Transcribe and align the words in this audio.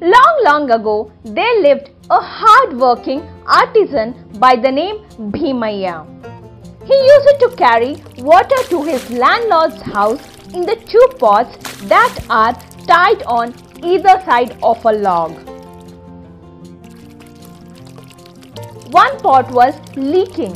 Long, 0.00 0.40
long 0.44 0.70
ago, 0.72 1.12
there 1.24 1.60
lived 1.62 1.90
a 2.10 2.20
hard-working 2.20 3.20
artisan 3.46 4.14
by 4.40 4.56
the 4.56 4.70
name 4.70 5.04
Bhimaya. 5.30 6.04
He 6.84 6.94
used 6.94 7.38
to 7.40 7.54
carry 7.56 8.02
water 8.18 8.60
to 8.70 8.82
his 8.82 9.08
landlord's 9.10 9.80
house 9.80 10.20
in 10.52 10.66
the 10.66 10.74
two 10.86 11.06
pots 11.18 11.56
that 11.84 12.12
are 12.28 12.54
tied 12.88 13.22
on 13.22 13.54
either 13.84 14.20
side 14.26 14.56
of 14.62 14.84
a 14.84 14.92
log. 14.92 15.32
One 18.90 19.18
pot 19.20 19.50
was 19.52 19.74
leaking, 19.96 20.54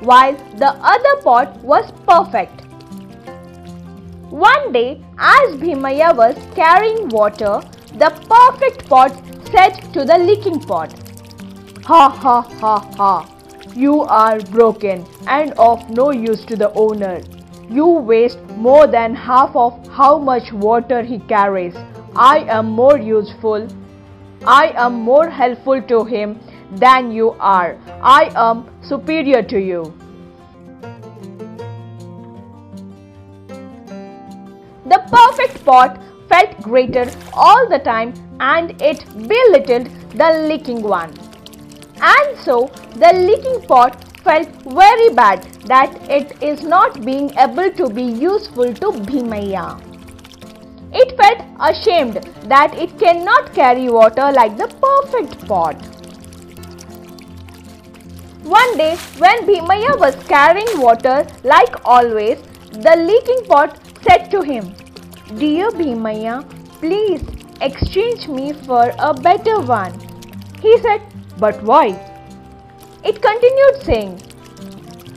while 0.00 0.34
the 0.58 0.76
other 0.94 1.22
pot 1.22 1.56
was 1.62 1.90
perfect. 2.06 2.60
One 4.30 4.72
day, 4.72 5.02
as 5.18 5.56
Bhimaya 5.56 6.14
was 6.14 6.36
carrying 6.54 7.08
water, 7.08 7.60
the 7.98 8.10
perfect 8.28 8.88
pot 8.88 9.12
said 9.50 9.92
to 9.92 10.04
the 10.04 10.18
leaking 10.18 10.60
pot, 10.60 10.92
Ha 11.84 12.08
ha 12.08 12.40
ha 12.60 12.78
ha, 12.96 13.28
you 13.74 14.02
are 14.02 14.38
broken 14.40 15.04
and 15.26 15.52
of 15.52 15.90
no 15.90 16.10
use 16.10 16.44
to 16.46 16.56
the 16.56 16.72
owner. 16.74 17.20
You 17.68 17.86
waste 17.86 18.38
more 18.56 18.86
than 18.86 19.14
half 19.14 19.54
of 19.56 19.86
how 19.88 20.18
much 20.18 20.52
water 20.52 21.02
he 21.02 21.18
carries. 21.18 21.74
I 22.14 22.38
am 22.48 22.70
more 22.70 22.98
useful. 22.98 23.66
I 24.46 24.68
am 24.76 24.94
more 24.94 25.28
helpful 25.28 25.82
to 25.82 26.04
him 26.04 26.38
than 26.72 27.10
you 27.12 27.30
are. 27.40 27.78
I 28.02 28.30
am 28.36 28.68
superior 28.82 29.42
to 29.42 29.58
you. 29.58 29.92
The 34.86 34.98
perfect 35.10 35.64
pot 35.64 36.00
felt 36.32 36.62
greater 36.62 37.06
all 37.32 37.68
the 37.68 37.78
time 37.90 38.14
and 38.40 38.80
it 38.90 39.04
belittled 39.32 39.88
the 40.22 40.30
leaking 40.48 40.82
one. 40.82 41.12
And 42.00 42.38
so 42.44 42.70
the 42.96 43.12
leaking 43.12 43.62
pot 43.68 44.08
felt 44.24 44.48
very 44.80 45.08
bad 45.14 45.44
that 45.66 45.94
it 46.10 46.42
is 46.42 46.62
not 46.62 47.04
being 47.04 47.30
able 47.38 47.70
to 47.80 47.88
be 47.88 48.02
useful 48.02 48.74
to 48.74 48.92
Bhimaya. 49.10 49.80
It 50.92 51.16
felt 51.16 51.40
ashamed 51.70 52.16
that 52.52 52.74
it 52.74 52.98
cannot 52.98 53.52
carry 53.54 53.88
water 53.88 54.30
like 54.32 54.56
the 54.56 54.68
perfect 54.86 55.46
pot. 55.46 55.76
One 58.44 58.76
day, 58.76 58.96
when 59.18 59.46
Bhimaya 59.46 59.98
was 59.98 60.16
carrying 60.24 60.80
water 60.80 61.26
like 61.44 61.74
always, 61.84 62.42
the 62.72 62.96
leaking 62.96 63.44
pot 63.46 63.78
said 64.02 64.30
to 64.32 64.42
him, 64.42 64.74
Dear 65.38 65.70
Bhimaya, 65.70 66.44
please 66.80 67.22
exchange 67.62 68.28
me 68.28 68.52
for 68.52 68.92
a 68.98 69.14
better 69.14 69.60
one. 69.60 69.94
He 70.60 70.76
said, 70.82 71.00
But 71.38 71.62
why? 71.62 71.86
It 73.02 73.22
continued 73.22 73.82
saying, 73.82 74.20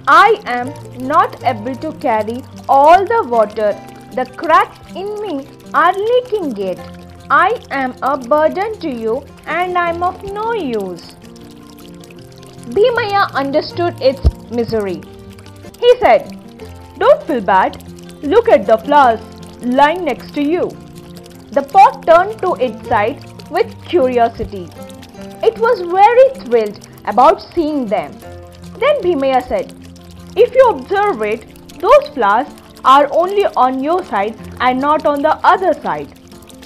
I 0.08 0.40
am 0.46 0.72
not 1.06 1.44
able 1.44 1.76
to 1.76 1.92
carry 2.00 2.44
all 2.70 3.04
the 3.04 3.28
water. 3.28 3.74
The 4.14 4.26
cracks 4.38 4.80
in 4.96 5.22
me 5.22 5.48
are 5.74 5.92
leaking 5.92 6.58
it. 6.60 6.80
I 7.30 7.60
am 7.72 7.94
a 8.02 8.18
burden 8.18 8.80
to 8.80 8.90
you 8.90 9.26
and 9.46 9.78
I 9.78 9.90
am 9.90 10.02
of 10.02 10.24
no 10.24 10.54
use. 10.54 11.16
Bhimaya 12.70 13.34
understood 13.34 14.02
its 14.02 14.22
misery. 14.50 15.02
He 15.82 15.98
said, 16.00 16.40
Don't 17.00 17.22
feel 17.24 17.42
bad. 17.42 17.82
Look 18.24 18.48
at 18.48 18.66
the 18.66 18.78
flowers 18.78 19.20
lying 19.66 20.06
next 20.06 20.34
to 20.36 20.42
you. 20.42 20.70
The 21.52 21.64
pot 21.64 22.06
turned 22.06 22.40
to 22.42 22.54
its 22.56 22.88
side 22.88 23.24
with 23.50 23.74
curiosity. 23.86 24.70
It 25.44 25.58
was 25.58 25.82
very 25.82 26.46
thrilled 26.46 26.88
about 27.06 27.42
seeing 27.42 27.86
them. 27.86 28.12
Then 28.80 29.02
Bhimaya 29.02 29.48
said, 29.48 29.74
If 30.36 30.54
you 30.54 30.70
observe 30.70 31.22
it, 31.22 31.80
those 31.80 32.10
flowers 32.14 32.48
are 32.84 33.08
only 33.12 33.46
on 33.56 33.84
your 33.84 34.04
side 34.06 34.36
and 34.60 34.80
not 34.80 35.06
on 35.06 35.22
the 35.22 35.36
other 35.46 35.74
side. 35.74 36.08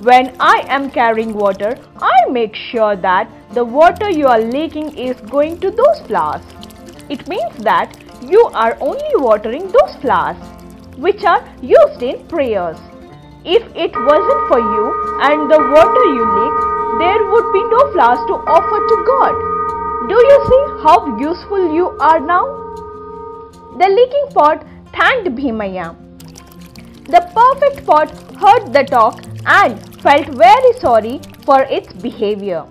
When 0.01 0.35
I 0.39 0.65
am 0.67 0.89
carrying 0.91 1.33
water, 1.33 1.77
I 2.01 2.29
make 2.29 2.55
sure 2.55 2.95
that 2.95 3.29
the 3.53 3.65
water 3.65 4.09
you 4.09 4.27
are 4.27 4.39
leaking 4.39 4.97
is 4.97 5.19
going 5.21 5.59
to 5.59 5.71
those 5.71 6.01
flowers. 6.07 6.41
It 7.09 7.27
means 7.27 7.57
that 7.63 7.97
you 8.21 8.45
are 8.53 8.77
only 8.79 9.15
watering 9.15 9.67
those 9.67 9.95
flowers 10.01 10.37
which 10.97 11.23
are 11.23 11.43
used 11.61 12.03
in 12.03 12.25
prayers. 12.27 12.77
If 13.45 13.63
it 13.73 13.95
wasn't 13.95 14.47
for 14.49 14.59
you 14.59 14.85
and 15.21 15.49
the 15.49 15.59
water 15.71 16.05
you 16.11 16.25
leak, 16.39 16.55
there 16.99 17.23
would 17.31 17.53
be 17.53 17.63
no 17.63 17.91
flowers 17.93 18.19
to 18.27 18.33
offer 18.51 18.79
to 18.91 18.97
God. 19.07 20.09
Do 20.09 20.15
you 20.15 20.37
see 20.49 20.83
how 20.83 21.17
useful 21.17 21.73
you 21.73 21.87
are 22.01 22.19
now? 22.19 22.43
The 23.77 23.87
leaking 23.87 24.27
pot 24.33 24.65
thanked 24.91 25.29
Bhimaya. 25.37 25.95
The 27.05 27.21
perfect 27.33 27.85
pot 27.85 28.11
heard 28.35 28.73
the 28.73 28.83
talk 28.83 29.23
and 29.45 29.79
felt 30.01 30.27
very 30.27 30.73
sorry 30.79 31.21
for 31.45 31.61
its 31.61 31.93
behavior. 31.93 32.65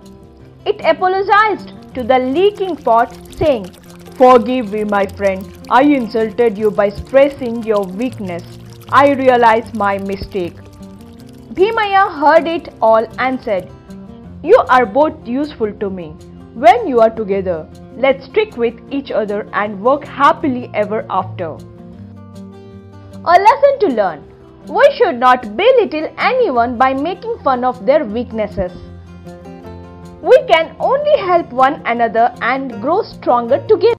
It 0.67 0.83
apologized 0.85 1.73
to 1.95 2.03
the 2.03 2.19
leaking 2.19 2.77
pot, 2.77 3.17
saying, 3.39 3.71
Forgive 4.19 4.73
me, 4.73 4.85
my 4.85 5.07
friend. 5.07 5.47
I 5.71 5.83
insulted 5.85 6.59
you 6.59 6.71
by 6.71 6.91
stressing 6.91 7.63
your 7.63 7.85
weakness. 7.85 8.58
I 8.91 9.13
realize 9.13 9.75
my 9.75 9.99
mistake. 9.99 10.55
Bhimaya 11.53 12.11
heard 12.21 12.47
it 12.49 12.73
all 12.81 13.07
and 13.19 13.39
said, 13.43 13.71
You 14.43 14.57
are 14.71 14.87
both 14.87 15.27
useful 15.27 15.75
to 15.75 15.91
me. 15.91 16.17
When 16.55 16.89
you 16.89 17.01
are 17.01 17.11
together, 17.11 17.69
let's 17.99 18.25
stick 18.25 18.57
with 18.57 18.81
each 18.91 19.11
other 19.11 19.47
and 19.53 19.83
work 19.83 20.05
happily 20.05 20.71
ever 20.73 21.05
after. 21.11 21.59
A 23.25 23.37
lesson 23.47 23.79
to 23.81 23.89
learn. 23.89 24.25
We 24.69 24.89
should 24.97 25.21
not 25.21 25.55
belittle 25.55 26.11
anyone 26.17 26.79
by 26.79 26.95
making 26.95 27.41
fun 27.45 27.65
of 27.65 27.85
their 27.85 28.07
weaknesses. 28.07 28.73
We 30.23 30.39
can 30.49 30.75
only 30.81 31.19
help 31.19 31.53
one 31.53 31.83
another 31.85 32.35
and 32.41 32.81
grow 32.81 33.03
stronger 33.03 33.59
together. 33.67 33.97